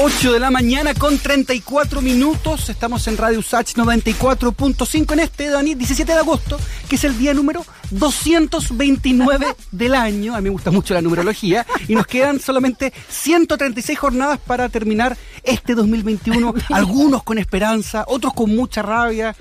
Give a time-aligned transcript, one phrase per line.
[0.00, 2.68] 8 de la mañana con 34 minutos.
[2.68, 6.56] Estamos en Radio Sach 94.5 en este 17 de agosto,
[6.88, 10.36] que es el día número 229 del año.
[10.36, 11.66] A mí me gusta mucho la numerología.
[11.88, 16.54] Y nos quedan solamente 136 jornadas para terminar este 2021.
[16.70, 19.34] Algunos con esperanza, otros con mucha rabia,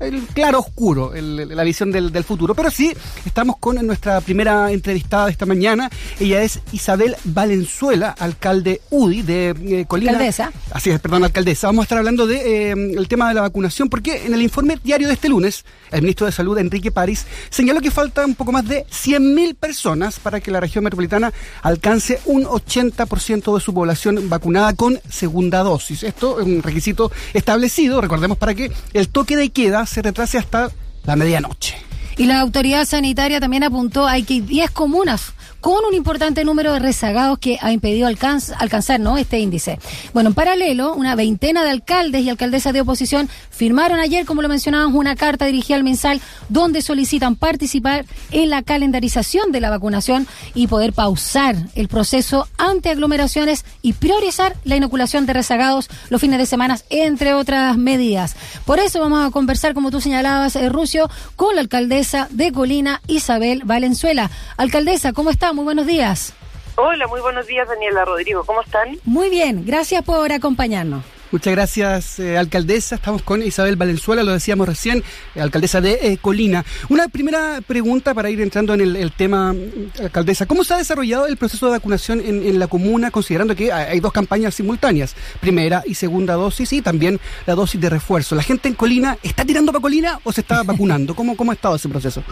[0.00, 2.54] el claro oscuro, la visión del, futuro.
[2.54, 2.92] Pero sí,
[3.24, 5.90] estamos con nuestra primera entrevistada de esta mañana.
[6.18, 10.12] Ella es Isabel Valenzuela, alcalde UDI de eh, Colina.
[10.12, 10.52] Alcaldesa.
[10.72, 11.68] Así es, perdón, alcaldesa.
[11.68, 14.42] Vamos a estar hablando del de, eh, el tema de la vacunación, porque en el
[14.42, 18.34] informe diario de este lunes, el ministro de Salud, Enrique París, señaló que falta un
[18.34, 21.32] poco más de 100.000 personas para que la región metropolitana
[21.62, 26.02] alcance un 80% de su población vacunada con segunda dosis.
[26.02, 30.70] Esto es un requisito establecido, recordemos, para que el toque de queda se retrase hasta
[31.04, 31.76] la medianoche.
[32.18, 36.78] Y la autoridad sanitaria también apuntó a que 10 comunas con un importante número de
[36.78, 39.16] rezagados que ha impedido alcanzar ¿no?
[39.16, 39.78] este índice.
[40.12, 44.48] Bueno, en paralelo, una veintena de alcaldes y alcaldesas de oposición firmaron ayer, como lo
[44.48, 50.26] mencionábamos, una carta dirigida al mensal donde solicitan participar en la calendarización de la vacunación
[50.54, 56.38] y poder pausar el proceso ante aglomeraciones y priorizar la inoculación de rezagados los fines
[56.38, 58.36] de semana, entre otras medidas.
[58.64, 63.00] Por eso vamos a conversar, como tú señalabas, eh, Rucio, con la alcaldesa de Colina,
[63.06, 64.30] Isabel Valenzuela.
[64.56, 65.45] Alcaldesa, ¿cómo está?
[65.52, 66.34] Muy buenos días.
[66.74, 68.44] Hola, muy buenos días, Daniela Rodrigo.
[68.44, 68.98] ¿Cómo están?
[69.04, 71.04] Muy bien, gracias por acompañarnos.
[71.32, 72.96] Muchas gracias, eh, alcaldesa.
[72.96, 75.02] Estamos con Isabel Valenzuela, lo decíamos recién,
[75.34, 76.64] eh, alcaldesa de eh, Colina.
[76.88, 79.54] Una primera pregunta para ir entrando en el, tema,
[80.00, 80.46] alcaldesa.
[80.46, 84.12] ¿Cómo se ha desarrollado el proceso de vacunación en, la comuna, considerando que hay dos
[84.12, 88.34] campañas simultáneas, primera y segunda dosis y también la dosis de refuerzo?
[88.34, 91.14] ¿La gente en Colina está tirando para Colina o se está vacunando?
[91.14, 92.22] ¿Cómo, cómo ha estado ese proceso?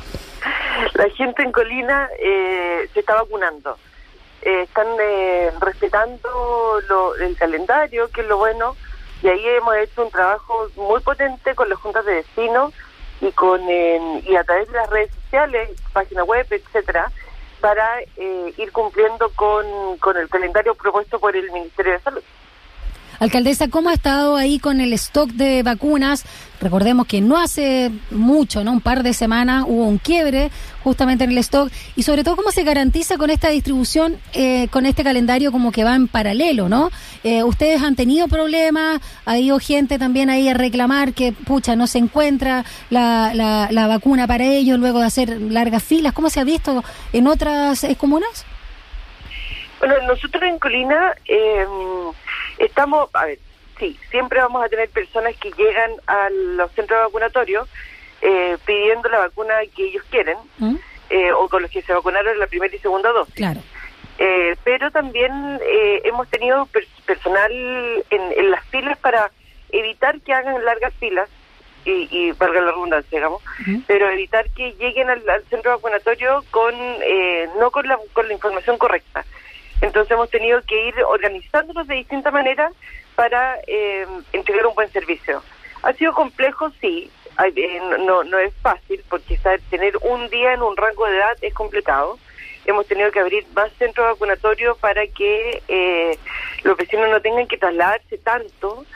[0.95, 3.77] La gente en Colina eh, se está vacunando.
[4.43, 6.81] Eh, están eh, respetando
[7.21, 8.77] el calendario, que es lo bueno,
[9.23, 12.75] y ahí hemos hecho un trabajo muy potente con las juntas de vecinos
[13.21, 17.11] y con y a través de las redes sociales, página web, etcétera,
[17.61, 22.23] para ir cumpliendo con, con el calendario propuesto por el Ministerio de Salud.
[23.25, 26.27] Alcaldesa, ¿cómo ha estado ahí con el stock de vacunas?
[26.61, 28.73] Recordemos que no hace mucho, ¿no?
[28.73, 30.51] Un par de semanas hubo un quiebre
[30.83, 34.85] justamente en el stock y sobre todo cómo se garantiza con esta distribución, eh, con
[34.85, 36.91] este calendario como que va en paralelo, ¿no?
[37.23, 41.87] Eh, ustedes han tenido problemas, ha ido gente también ahí a reclamar que, pucha, no
[41.87, 46.13] se encuentra la, vacuna para ellos luego de hacer largas filas.
[46.13, 48.45] ¿Cómo se ha visto en otras eh, comunas?
[49.79, 51.15] Bueno, nosotros en Colina...
[51.27, 51.65] Eh,
[52.59, 53.39] Estamos, a ver,
[53.79, 57.69] sí, siempre vamos a tener personas que llegan a los centros vacunatorios
[58.27, 60.77] eh, pidiendo la vacuna que ellos quieren ¿Mm?
[61.11, 63.35] eh, o con los que se vacunaron en la primera y segunda dosis.
[63.35, 63.61] Claro.
[64.19, 65.61] Eh, pero también
[66.05, 66.69] hemos tenido
[67.05, 67.53] personal
[68.11, 69.31] en, las filas para
[69.71, 71.29] evitar que hagan largas filas
[71.85, 73.79] y, y valga la redundancia, digamos, ¿Mm?
[73.87, 76.75] pero evitar que lleguen al, centro vacunatorio con
[77.59, 79.25] no con la, con la información correcta.
[79.85, 82.73] Entonces hemos tenido que ir organizándonos de distinta manera
[83.17, 85.43] para eh, entregar un buen servicio.
[85.83, 87.11] Ha sido complejo, sí,
[87.55, 91.53] eh, no, no es fácil porque tener un día en un rango de edad es
[91.53, 92.19] complicado.
[92.65, 96.19] Hemos tenido que abrir más centros vacunatorios para que eh,
[96.63, 98.87] los vecinos no tengan que trasladarse tanto,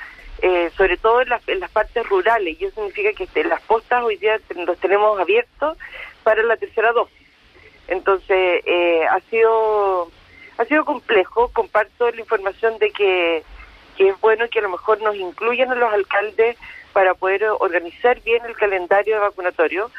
[0.75, 2.59] sobre todo en las, partes rurales.
[2.59, 5.77] Y eso significa que este, las postas hoy día los tenemos abiertos
[6.23, 7.29] para la tercera dosis.
[7.89, 8.63] Entonces,
[9.11, 10.11] ha sido
[10.59, 13.45] ha sido complejo, comparto la información de que,
[13.99, 16.57] es bueno que a lo mejor nos incluyan a los alcaldes
[16.93, 19.91] para poder organizar bien el calendario vacunatorio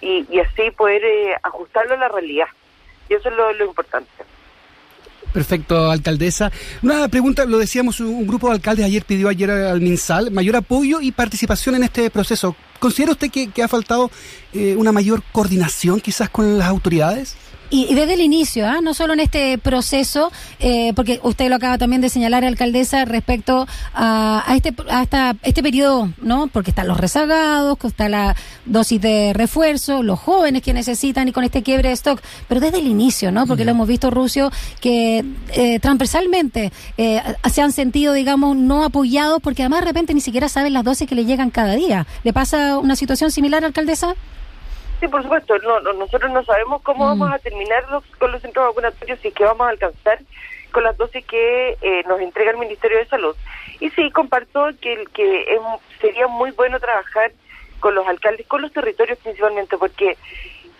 [0.00, 2.46] y, y así poder eh, ajustarlo a la realidad.
[3.08, 4.08] Y eso es lo, importante.
[5.32, 6.50] Perfecto, alcaldesa.
[6.82, 11.00] Una pregunta, lo decíamos, un grupo de alcaldes ayer pidió ayer al MinSal mayor apoyo
[11.00, 12.54] y participación en este proceso.
[12.78, 14.10] ¿Considera usted que, ha faltado
[14.52, 17.36] eh, una mayor coordinación quizás con las autoridades?
[17.70, 18.80] Y, desde el inicio, ¿ah?
[18.82, 23.66] no solo en este proceso, eh, porque usted lo acaba también de señalar, alcaldesa, respecto
[23.94, 26.48] a, este a este periodo, ¿no?
[26.48, 28.34] Porque están los rezagados, que está la
[28.66, 32.78] dosis de refuerzo, los jóvenes que necesitan y con este quiebre de stock, pero desde
[32.78, 33.46] el inicio, ¿no?
[33.46, 34.50] Porque lo hemos visto, Rucio,
[34.80, 35.24] que
[35.54, 37.22] eh, transversalmente eh,
[37.52, 41.08] se han sentido, digamos, no apoyados porque además de repente ni siquiera saben las dosis
[41.08, 42.06] que le llegan cada día.
[42.24, 44.14] ¿Le pasa una situación similar, alcaldesa?
[45.00, 45.58] Sí, por supuesto.
[45.58, 47.08] No, nosotros no sabemos cómo mm.
[47.08, 47.84] vamos a terminar
[48.18, 50.20] con los centros vacunatorios y qué vamos a alcanzar
[50.70, 53.34] con las dosis que eh, nos entrega el Ministerio de Salud.
[53.80, 55.58] Y sí, comparto que, que
[56.00, 57.32] sería muy bueno trabajar
[57.80, 60.16] con los alcaldes, con los territorios principalmente, porque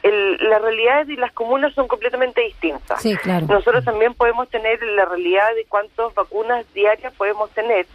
[0.03, 3.03] la realidad de las comunas son completamente distintas.
[3.03, 3.47] Sí, claro.
[3.47, 7.87] Nosotros también podemos tener la realidad de cuántas vacunas diarias podemos tener,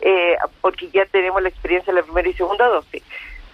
[0.00, 3.02] eh, porque ya tenemos la experiencia de la primera y segunda dosis.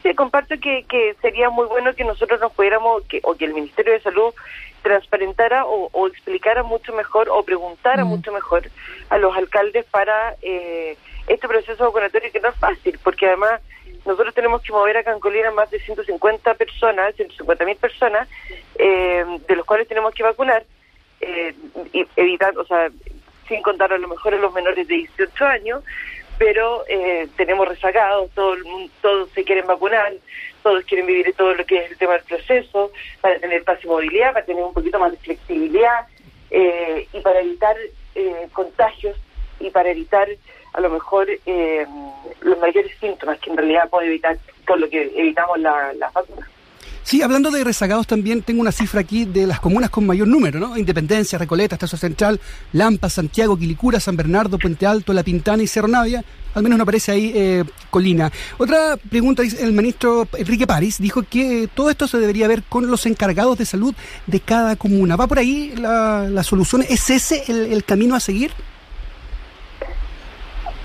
[0.03, 3.55] Sí, comparto que, que sería muy bueno que nosotros nos pudiéramos, que, o que el
[3.55, 4.35] Ministerio de Salud
[4.83, 8.09] transparentara o, explicara mucho mejor o preguntara mm.
[8.09, 8.71] mucho mejor
[9.11, 13.61] a los alcaldes para eh, este proceso vacunatorio que no es fácil, porque además
[14.07, 18.29] nosotros tenemos que mover a Cancolina más de 150 personas, 150 mil personas,
[18.79, 20.65] eh, de los cuales tenemos que vacunar,
[21.21, 21.55] eh,
[21.93, 22.89] y evitar, o sea,
[23.47, 25.85] sin contar a lo mejor a los menores de 18 años,
[26.41, 30.15] pero eh, tenemos rezagados, todo el mundo, todos se quieren vacunar,
[30.63, 33.87] todos quieren vivir todo lo que es el tema del proceso, para tener paz y
[33.87, 36.07] movilidad, para tener un poquito más de flexibilidad
[36.51, 37.77] eh, y para evitar
[38.15, 39.19] eh, contagios
[39.61, 40.29] y para evitar
[40.73, 41.29] a lo mejor
[42.41, 46.49] los mayores síntomas que en realidad puede evitar con lo que evitamos la, la vacuna.
[47.03, 50.61] Sí, hablando de rezagados también tengo una cifra aquí de las comunas con mayor número,
[50.61, 50.77] ¿no?
[50.77, 52.41] Independencia, Recoleta, Estación Central,
[52.73, 56.25] Lampa, Santiago, Quilicura, San Bernardo, Puente Alto, La Pintana y Cerro Navia.
[56.55, 58.31] Al menos no aparece ahí eh, Colina.
[58.59, 63.07] Otra pregunta, el ministro Enrique París dijo que todo esto se debería ver con los
[63.07, 63.95] encargados de salud
[64.27, 65.17] de cada comuna.
[65.17, 66.85] ¿Va por ahí la, la solución?
[66.89, 68.53] ¿Es ese el camino a seguir?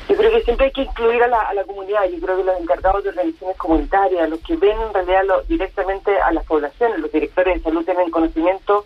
[0.07, 2.05] Yo creo que siempre hay que incluir a la, a la comunidad.
[2.09, 6.31] Yo creo que los encargados de organizaciones comunitarias, los que ven en realidad directamente a
[6.31, 8.85] las poblaciones, los directores de salud tienen conocimiento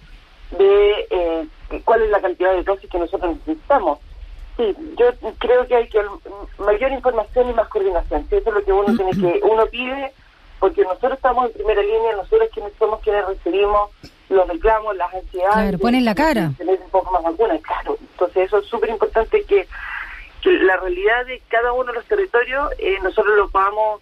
[0.57, 1.47] de eh,
[1.83, 3.99] cuál es la cantidad de dosis que nosotros necesitamos.
[4.57, 5.05] Sí, yo
[5.37, 6.01] creo que hay que
[6.57, 8.25] mayor información y más coordinación.
[8.29, 10.11] eso es lo que uno tiene que uno pide,
[10.59, 13.89] porque nosotros estamos en primera línea, nosotros quienes somos quienes recibimos
[14.29, 15.53] los reclamos, las ansiedades.
[15.53, 16.51] Claro, ponen la cara.
[16.57, 17.97] Tener un poco más claro.
[17.99, 19.67] Entonces eso es súper importante que
[20.49, 24.01] la realidad de cada uno de los territorios eh, nosotros lo podamos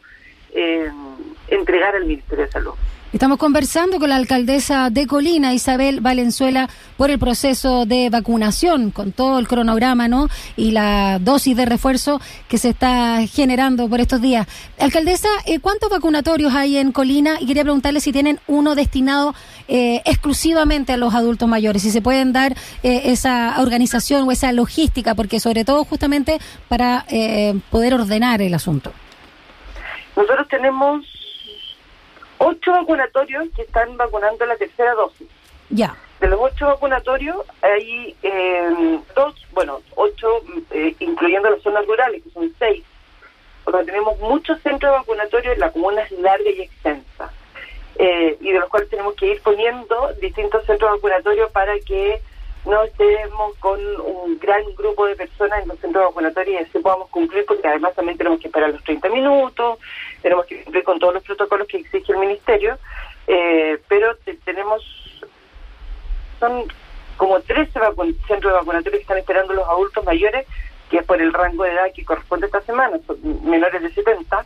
[0.53, 0.89] eh,
[1.49, 2.73] entregar al Ministerio de Salud.
[3.17, 9.11] Estamos conversando con la alcaldesa de Colina, Isabel Valenzuela, por el proceso de vacunación, con
[9.11, 10.27] todo el cronograma, ¿no?
[10.55, 14.47] Y la dosis de refuerzo que se está generando por estos días.
[14.79, 17.37] Alcaldesa, eh, ¿cuántos vacunatorios hay en Colina?
[17.39, 19.33] Y quería preguntarle si tienen uno destinado
[19.67, 22.51] eh, exclusivamente a los adultos mayores, si se pueden dar
[22.83, 26.37] eh, esa organización o esa logística, porque sobre todo justamente
[26.67, 27.07] para
[27.71, 28.93] poder ordenar el asunto.
[30.15, 31.03] Nosotros tenemos
[32.39, 35.27] ocho vacunatorios que están vacunando la tercera dosis.
[35.69, 35.95] Ya.
[36.19, 40.27] De los ocho vacunatorios hay eh, dos, bueno, ocho,
[40.71, 42.83] eh, incluyendo las zonas rurales, que son seis.
[43.63, 47.31] Porque tenemos muchos centros vacunatorios, la comuna es larga y extensa.
[47.99, 52.21] Eh, y de los cuales tenemos que ir poniendo distintos centros vacunatorios para que
[52.67, 57.09] no estemos con un gran grupo de personas en los centros vacunatorios y así podamos
[57.09, 59.79] cumplir, porque además también tenemos que esperar los 30 minutos,
[60.21, 62.77] tenemos que cumplir con todos los protocolos que exige el Ministerio,
[63.27, 64.83] eh, pero tenemos,
[66.39, 66.65] son
[67.15, 67.71] como 13
[68.27, 70.45] centros vacunatorios que están esperando los adultos mayores,
[70.89, 73.17] que es por el rango de edad que corresponde esta semana, son
[73.49, 74.45] menores de 70,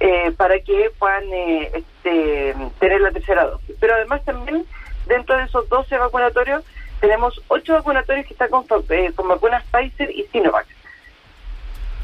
[0.00, 3.76] eh, para que puedan eh, este, tener la tercera dosis.
[3.78, 4.64] Pero además también
[5.06, 6.64] dentro de esos 12 vacunatorios
[7.00, 10.66] tenemos ocho vacunatorios que están con, eh, con vacunas Pfizer y Sinovac.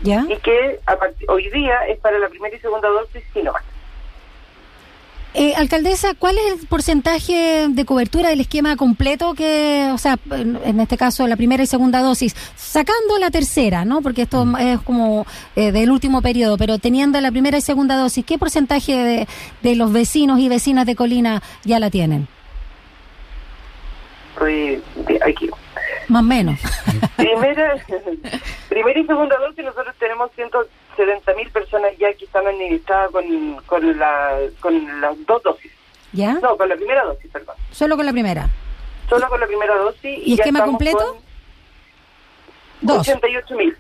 [0.03, 0.25] ¿Ya?
[0.29, 0.81] Y que
[1.29, 3.65] hoy día es para la primera y segunda dosis Sinovac.
[5.37, 10.79] Eh, alcaldesa, ¿cuál es el porcentaje de cobertura del esquema completo que, o sea, en
[10.79, 14.01] este caso la primera y segunda dosis, sacando la tercera, ¿no?
[14.01, 14.57] Porque esto mm.
[14.61, 15.27] es como
[15.57, 19.29] eh, del último periodo, pero teniendo la primera y segunda dosis, ¿qué porcentaje de,
[19.61, 22.29] de los vecinos y vecinas de Colina ya la tienen?
[24.47, 25.51] Estoy aquí.
[26.09, 26.61] Más o menos.
[27.17, 27.75] Primera,
[28.69, 33.25] primera y segunda dosis, nosotros tenemos 170 mil personas ya que están administradas con,
[33.67, 35.73] con, la, con las dos dosis.
[36.13, 36.35] ¿Ya?
[36.35, 37.57] No, con la primera dosis, perdón.
[37.71, 38.49] Solo con la primera.
[39.09, 40.19] Solo con la primera dosis.
[40.27, 41.19] ¿Y, esquema completo?
[42.81, 43.01] Dos.
[43.01, 43.77] 88 mil.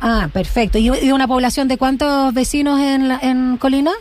[0.00, 0.78] Ah, perfecto.
[0.78, 3.92] ¿Y una población de cuántos vecinos en, en Colina?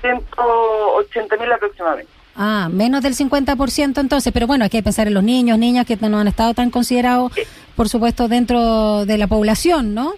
[0.00, 2.19] 180 mil aproximadamente.
[2.42, 5.96] Ah, menos del 50% entonces, pero bueno, hay que pensar en los niños, niñas que
[5.96, 7.32] no han estado tan considerados,
[7.76, 10.14] por supuesto, dentro de la población, ¿no?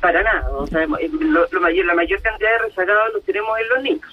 [0.00, 3.82] Para nada, o sea, lo, mayor, la mayor cantidad de rezagados los tenemos en los
[3.82, 4.06] niños.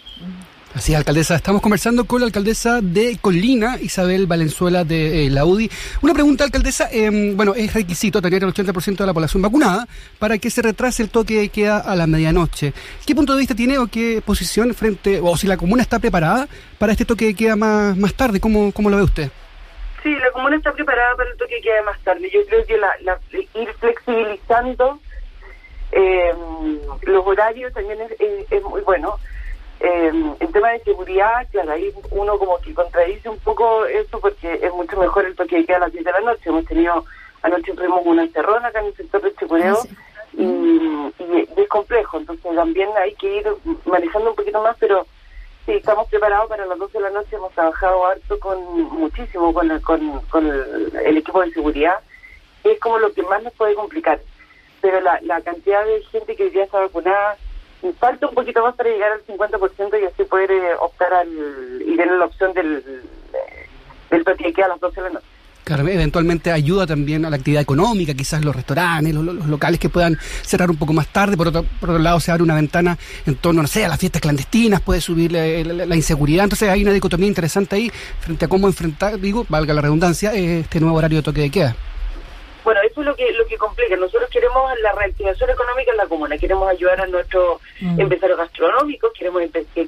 [0.85, 1.33] Así es, alcaldesa.
[1.33, 5.67] Estamos conversando con la alcaldesa de Colina, Isabel Valenzuela de eh, la UDI.
[6.03, 6.87] Una pregunta, alcaldesa.
[6.91, 9.87] Em, bueno, es requisito tener el 80% de la población vacunada
[10.19, 12.71] para que se retrase el toque de queda a la medianoche.
[13.03, 16.47] ¿Qué punto de vista tiene o qué posición frente, o si la comuna está preparada
[16.77, 18.39] para este toque de queda más, más tarde?
[18.39, 19.31] ¿Cómo, ¿Cómo lo ve usted?
[20.03, 22.29] Sí, la comuna está preparada para el toque de queda más tarde.
[22.31, 24.99] Yo creo que la, ir flexibilizando
[25.93, 26.77] em,
[27.11, 28.01] los horarios también
[28.51, 29.17] es muy bueno
[29.79, 34.59] Eh, en tema de seguridad, claro, ahí uno como que contradice un poco eso porque
[34.61, 36.41] es mucho mejor el toque de queda a las 10 de la noche.
[36.49, 37.03] Hemos tenido,
[37.41, 39.87] anoche tuvimos una encerrona acá en el sector de Chicureo Ah,
[40.31, 40.37] sí.
[40.37, 43.47] y, y- y es complejo, entonces también hay que ir
[43.85, 45.05] manejando un poquito más, pero
[45.65, 48.63] sí, estamos preparados para las 12 de la noche, hemos trabajado harto con
[48.93, 51.95] muchísimo con el, con, con el, el equipo de seguridad,
[52.63, 54.19] es como lo que más nos puede complicar,
[54.81, 57.37] pero la, la cantidad de gente que hoy día está vacunada,
[57.93, 61.29] falta un poquito más para llegar al 50% y así poder eh, optar al,
[61.85, 62.83] y tener la opción del,
[64.09, 65.27] del toque a las 12 de la noche.
[65.65, 70.15] Claro, eventualmente ayuda también a la actividad económica, quizás los restaurantes, los, locales que puedan
[70.43, 71.35] cerrar un poco más tarde.
[71.35, 73.99] Por otro, por otro lado, se abre una ventana en torno, no sé, a las
[73.99, 76.43] fiestas clandestinas, puede subir la inseguridad.
[76.43, 80.59] Entonces hay una dicotomía interesante ahí frente a cómo enfrentar, digo, valga la redundancia, eh,
[80.59, 81.75] este nuevo horario de toque de queda.
[82.95, 83.97] Eso es lo que lo que complica.
[83.97, 87.99] Nosotros queremos la reactivación económica en la comuna, queremos ayudar a nuestros Mm.
[87.99, 89.41] empresarios gastronómicos, queremos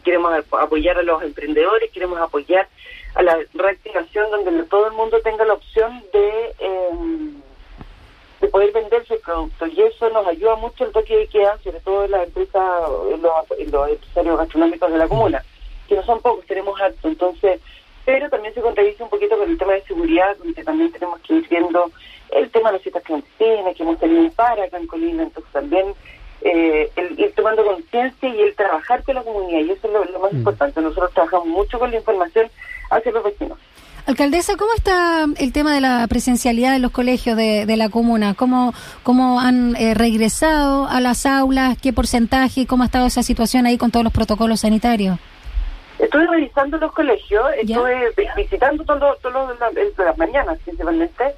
[0.03, 2.67] queremos ap- apoyar a los emprendedores, queremos apoyar
[3.15, 6.89] a la reactivación donde todo el mundo tenga la opción de eh,
[8.41, 11.79] de poder vender sus productos y eso nos ayuda mucho el toque de queda, sobre
[11.79, 12.83] todo en las empresas,
[13.13, 15.43] en los, en los empresarios gastronómicos de la comuna,
[15.87, 17.61] que no son pocos, tenemos harto, entonces,
[18.05, 21.35] pero también se contradice un poquito con el tema de seguridad, donde también tenemos que
[21.35, 21.89] ir viendo
[22.38, 25.51] el tema de las citas clandestinas, que hemos tenido un par acá en Colina, entonces
[25.51, 25.86] también
[26.41, 30.06] eh, el ir tomando conciencia y el trabajar con la comunidad, y eso es lo,
[30.06, 32.48] lo más importante, nosotros trabajamos mucho con la información
[32.91, 33.58] hacia los vecinos.
[34.06, 38.36] Alcaldesa, ¿cómo está el tema de la presencialidad de los colegios de, de la comuna?
[38.36, 41.77] ¿Cómo, cómo han eh, regresado a las aulas?
[41.82, 42.65] ¿Qué porcentaje?
[42.67, 45.17] ¿Cómo ha estado esa situación ahí con todos los protocolos sanitarios?
[46.00, 51.34] Estuve revisando los colegios, estuve vi- visitando todos todos los- la- el- las mañanas principalmente.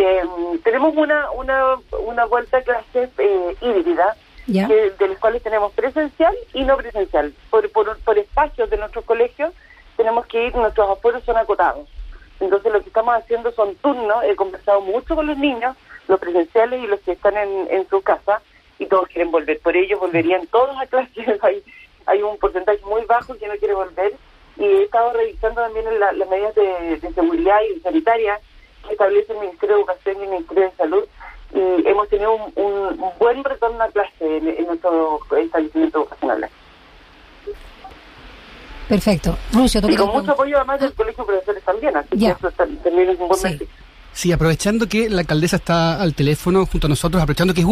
[0.00, 0.22] Eh,
[0.62, 1.74] tenemos una, una,
[2.06, 4.68] una vuelta a clases eh, híbrida, ¿Ya?
[4.68, 7.32] que- de las cuales tenemos presencial y no presencial.
[7.50, 9.52] Por, por, por espacios de nuestros colegios
[9.96, 11.88] tenemos que ir, nuestros aforos son acotados.
[12.38, 15.74] Entonces lo que estamos haciendo son turnos, he conversado mucho con los niños,
[16.06, 18.40] los presenciales y los que están en, en su casa,
[18.78, 19.58] y todos quieren volver.
[19.58, 21.26] Por ello volverían todos a clases.
[21.42, 21.60] hay,
[22.06, 24.12] hay un porcentaje muy bajo que no quiere volver.
[24.56, 28.38] Y he estado revisando también la- las medidas de, de seguridad y sanitaria
[28.86, 31.04] que establece el Ministerio de Educación y el Ministerio de Salud.
[31.54, 36.48] Y hemos tenido un, un- buen retorno a clase en, en nuestro establecimiento educacional.
[38.88, 39.36] Perfecto.
[39.54, 42.34] Lucio, ¿tú Y con mucho apoyo además del Colegio de Profesores también, así Ya.
[42.34, 43.68] que eso ta- también es un buen Sí.
[44.18, 47.66] Sí, aprovechando que la alcaldesa está al teléfono junto a nosotros, aprovechando que es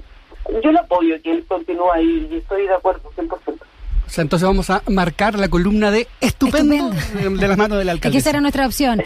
[0.63, 3.59] yo lo apoyo que él continúe ahí y estoy de acuerdo 100%.
[4.07, 7.37] O sea, entonces vamos a marcar la columna de estupendo, Estupendo.
[7.39, 8.19] De, las manos de la Que alcaldesa.
[8.19, 9.03] esa era nuestra opción.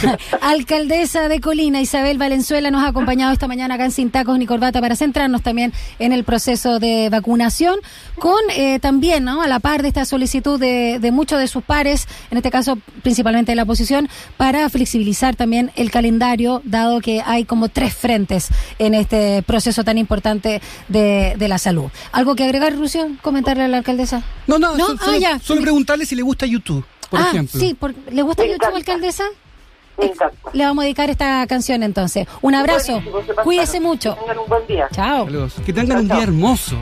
[0.40, 4.46] Alcaldesa de Colina, Isabel Valenzuela, nos ha acompañado esta mañana acá en Sin Tacos ni
[4.46, 7.76] Corbata para centrarnos también en el proceso de vacunación,
[8.18, 9.42] con eh, también, ¿no?
[9.42, 12.78] A la par de esta solicitud de, de muchos de sus pares, en este caso
[13.02, 18.48] principalmente de la oposición, para flexibilizar también el calendario, dado que hay como tres frentes
[18.78, 21.90] en este proceso tan importante de, de la salud.
[22.12, 23.08] ¿Algo que agregar, Lucio?
[23.22, 24.22] ¿Comentarle a la alcaldesa?
[24.46, 24.86] No, no, ¿No?
[24.86, 25.38] so- Ah, solo, ya.
[25.38, 27.60] solo preguntarle si le gusta YouTube, por ah, ejemplo.
[27.60, 28.76] sí, por- ¿le gusta Me YouTube, encanta.
[28.92, 29.24] alcaldesa?
[29.98, 30.36] Me encanta.
[30.54, 32.26] Le vamos a dedicar esta canción entonces.
[32.40, 33.02] Un abrazo.
[33.44, 34.14] Cuídese mucho.
[34.14, 34.88] Que Tengan un buen día.
[34.92, 35.24] Chao.
[35.26, 35.54] Saludos.
[35.66, 36.22] Que tengan un día chao.
[36.22, 36.76] hermoso.